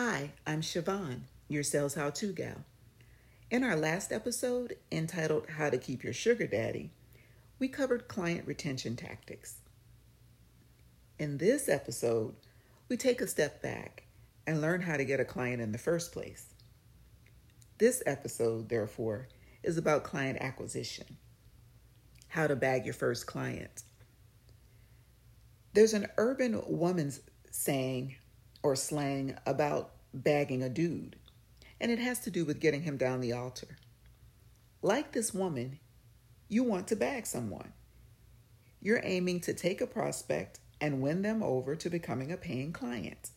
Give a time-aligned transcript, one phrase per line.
[0.00, 2.64] Hi, I'm Siobhan, your sales how to gal.
[3.50, 6.92] In our last episode, entitled How to Keep Your Sugar Daddy,
[7.58, 9.56] we covered client retention tactics.
[11.18, 12.36] In this episode,
[12.88, 14.04] we take a step back
[14.46, 16.46] and learn how to get a client in the first place.
[17.78, 19.26] This episode, therefore,
[19.64, 21.16] is about client acquisition
[22.28, 23.82] how to bag your first client.
[25.74, 27.18] There's an urban woman's
[27.50, 28.14] saying
[28.68, 31.16] or slang about bagging a dude,
[31.80, 33.78] and it has to do with getting him down the altar.
[34.82, 35.78] Like this woman,
[36.48, 37.72] you want to bag someone.
[38.82, 43.30] You're aiming to take a prospect and win them over to becoming a paying client.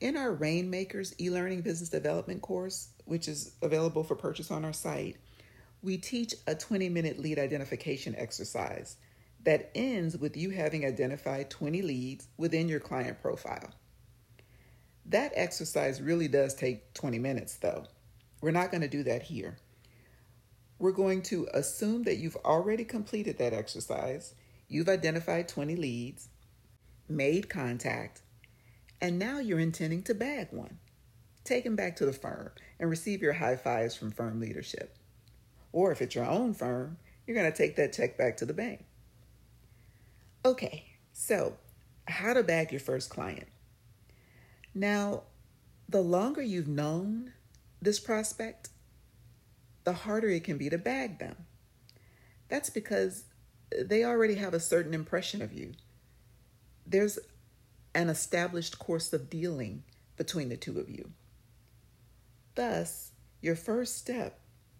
[0.00, 4.72] In our Rainmakers e learning business development course, which is available for purchase on our
[4.72, 5.18] site,
[5.82, 8.96] we teach a 20 minute lead identification exercise
[9.46, 13.70] that ends with you having identified 20 leads within your client profile.
[15.06, 17.84] That exercise really does take 20 minutes, though.
[18.40, 19.56] We're not going to do that here.
[20.80, 24.34] We're going to assume that you've already completed that exercise,
[24.66, 26.28] you've identified 20 leads,
[27.08, 28.22] made contact,
[29.00, 30.80] and now you're intending to bag one.
[31.44, 32.50] Take them back to the firm
[32.80, 34.96] and receive your high fives from firm leadership.
[35.70, 38.52] Or if it's your own firm, you're going to take that check back to the
[38.52, 38.84] bank.
[40.46, 41.54] Okay, so
[42.06, 43.48] how to bag your first client.
[44.76, 45.24] Now,
[45.88, 47.32] the longer you've known
[47.82, 48.68] this prospect,
[49.82, 51.34] the harder it can be to bag them.
[52.48, 53.24] That's because
[53.76, 55.72] they already have a certain impression of you.
[56.86, 57.18] There's
[57.92, 59.82] an established course of dealing
[60.16, 61.10] between the two of you.
[62.54, 63.10] Thus,
[63.40, 64.38] your first step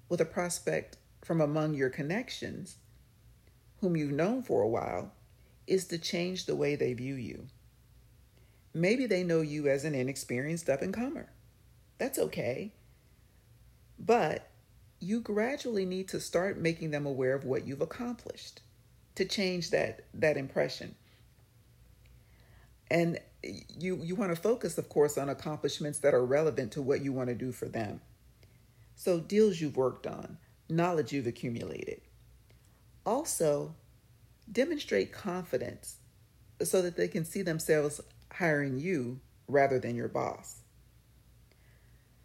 [0.08, 2.76] with a prospect from among your connections,
[3.80, 5.10] whom you've known for a while,
[5.66, 7.46] is to change the way they view you.
[8.74, 11.30] Maybe they know you as an inexperienced up and comer.
[11.98, 12.72] That's okay.
[13.98, 14.50] But
[15.00, 18.60] you gradually need to start making them aware of what you've accomplished
[19.14, 20.94] to change that that impression.
[22.90, 27.02] And you you want to focus of course on accomplishments that are relevant to what
[27.02, 28.00] you want to do for them.
[28.94, 30.38] So deals you've worked on,
[30.68, 32.00] knowledge you've accumulated.
[33.04, 33.74] Also,
[34.50, 35.96] demonstrate confidence
[36.62, 38.00] so that they can see themselves
[38.32, 40.62] hiring you rather than your boss.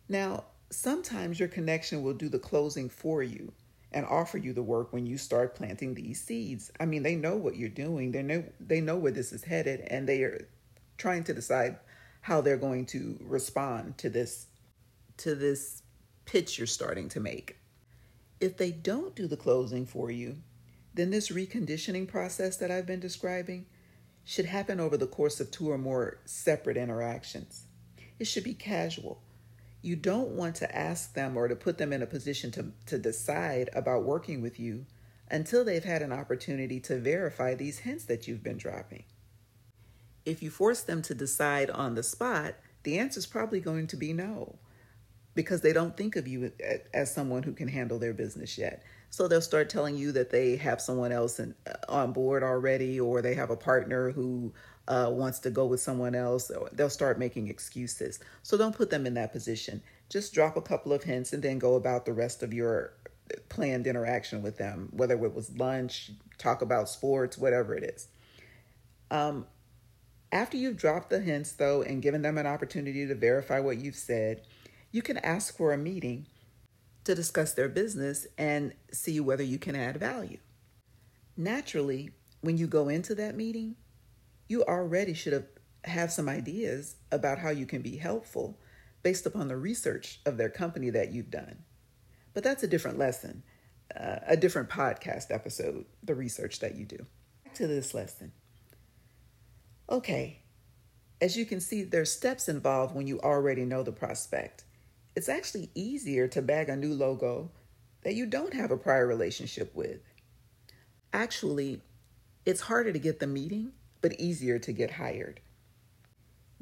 [0.08, 3.52] Now, sometimes your connection will do the closing for you
[3.92, 6.72] and offer you the work when you start planting these seeds.
[6.80, 8.12] I mean, they know what you're doing.
[8.12, 10.48] They know they know where this is headed and they are
[10.98, 11.78] trying to decide
[12.22, 14.48] how they're going to respond to this
[15.18, 15.84] to this
[16.26, 17.58] pitch you're starting to make.
[18.40, 20.38] If they don't do the closing for you,
[20.94, 23.66] then this reconditioning process that I've been describing
[24.24, 27.66] should happen over the course of two or more separate interactions.
[28.20, 29.22] It should be casual.
[29.82, 33.00] You don't want to ask them or to put them in a position to, to
[33.00, 34.86] decide about working with you
[35.30, 39.06] until they've had an opportunity to verify these hints that you've been dropping.
[40.24, 43.96] If you force them to decide on the spot, the answer is probably going to
[43.96, 44.60] be no
[45.34, 46.52] because they don't think of you
[46.94, 48.84] as someone who can handle their business yet.
[49.12, 52.98] So they'll start telling you that they have someone else in, uh, on board already,
[52.98, 54.54] or they have a partner who
[54.88, 56.50] uh, wants to go with someone else.
[56.72, 58.22] They'll start making excuses.
[58.42, 59.84] So don't put them in that position.
[60.10, 62.94] Just drop a couple of hints and then go about the rest of your
[63.50, 68.08] planned interaction with them, whether it was lunch, talk about sports, whatever it is.
[69.12, 69.46] Um,
[70.32, 73.96] after you've dropped the hints, though, and given them an opportunity to verify what you've
[73.96, 74.44] said,
[74.94, 76.28] you can ask for a meeting
[77.04, 80.38] to discuss their business and see whether you can add value.
[81.36, 83.76] Naturally, when you go into that meeting,
[84.48, 85.48] you already should have,
[85.86, 88.60] have some ideas about how you can be helpful
[89.04, 91.64] based upon the research of their company that you've done.
[92.34, 93.44] But that's a different lesson,
[94.00, 97.06] uh, a different podcast episode, the research that you do.
[97.44, 98.32] Back to this lesson.
[99.90, 100.42] Okay,
[101.20, 104.64] as you can see, there's steps involved when you already know the prospect
[105.16, 107.52] it's actually easier to bag a new logo
[108.04, 110.00] that you don't have a prior relationship with.
[111.14, 111.82] Actually,
[112.46, 115.40] it's harder to get the meeting, but easier to get hired.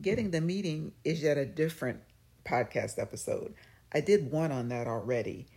[0.02, 2.00] Getting the meeting is yet a different
[2.46, 3.54] podcast episode.
[3.94, 5.48] I did one on that already.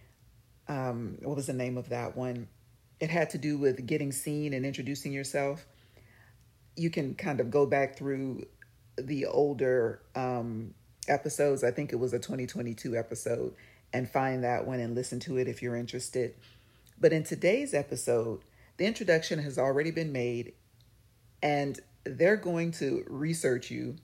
[0.68, 2.48] Um, what was the name of that one?
[3.00, 5.66] It had to do with getting seen and introducing yourself.
[6.76, 8.46] You can kind of go back through
[8.96, 10.74] the older um,
[11.12, 11.62] episodes.
[11.62, 13.55] I think it was a 2022 episode,
[13.93, 16.35] and find that one and listen to it if you're interested.
[16.99, 18.41] But in today's episode,
[18.76, 20.55] the introduction has already been made,
[21.43, 23.97] and they're going to research you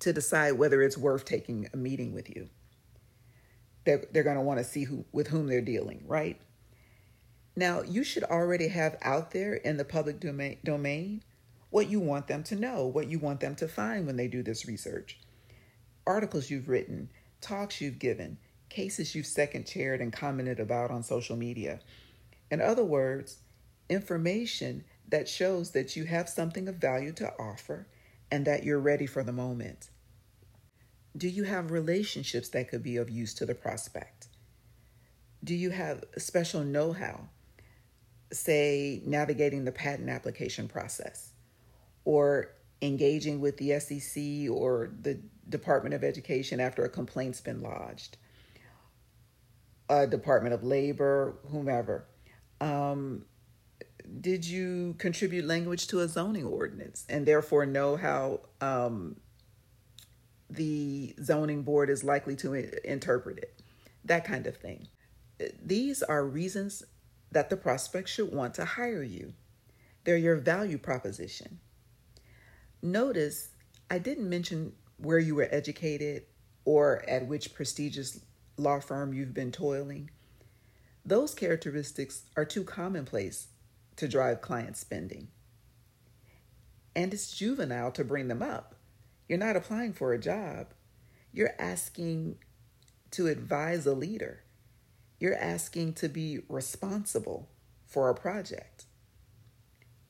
[0.00, 2.48] to decide whether it's worth taking a meeting with you.
[3.84, 6.40] They're, they're going to want to see who with whom they're dealing, right?
[7.56, 11.22] Now, you should already have out there in the public domain, domain
[11.70, 14.42] what you want them to know, what you want them to find when they do
[14.42, 15.18] this research.
[16.08, 17.10] Articles you've written,
[17.42, 18.38] talks you've given,
[18.70, 21.80] cases you've second chaired and commented about on social media.
[22.50, 23.36] In other words,
[23.90, 27.86] information that shows that you have something of value to offer
[28.30, 29.90] and that you're ready for the moment.
[31.14, 34.28] Do you have relationships that could be of use to the prospect?
[35.44, 37.28] Do you have special know how,
[38.32, 41.32] say, navigating the patent application process
[42.06, 48.16] or engaging with the SEC or the Department of Education after a complaint's been lodged,
[49.88, 52.06] a Department of Labor, whomever?
[52.60, 53.24] Um,
[54.20, 59.16] did you contribute language to a zoning ordinance and therefore know how um,
[60.48, 62.54] the zoning board is likely to
[62.90, 63.60] interpret it?
[64.04, 64.88] That kind of thing.
[65.62, 66.82] These are reasons
[67.30, 69.34] that the prospect should want to hire you.
[70.04, 71.60] They're your value proposition.
[72.82, 73.50] Notice
[73.90, 76.24] I didn't mention where you were educated
[76.64, 78.20] or at which prestigious
[78.56, 80.10] law firm you've been toiling.
[81.04, 83.48] Those characteristics are too commonplace
[83.96, 85.28] to drive client spending.
[86.94, 88.76] And it's juvenile to bring them up.
[89.28, 90.68] You're not applying for a job,
[91.32, 92.36] you're asking
[93.12, 94.44] to advise a leader,
[95.18, 97.48] you're asking to be responsible
[97.86, 98.84] for a project,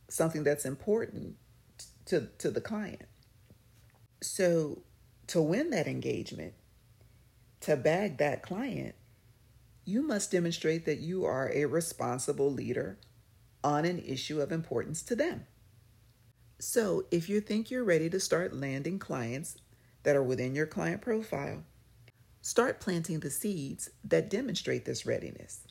[0.08, 1.36] something that's important
[2.08, 3.06] to, to the client.
[4.20, 4.82] So,
[5.28, 6.54] to win that engagement,
[7.60, 8.94] to bag that client,
[9.84, 12.98] you must demonstrate that you are a responsible leader
[13.62, 15.46] on an issue of importance to them.
[16.58, 19.56] So, if you think you're ready to start landing clients
[20.02, 21.62] that are within your client profile,
[22.40, 25.66] start planting the seeds that demonstrate this readiness.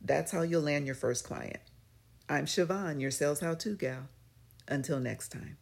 [0.00, 1.58] That's how you'll land your first client.
[2.28, 4.08] I'm Siobhan, your sales how to gal.
[4.70, 5.56] Until next time.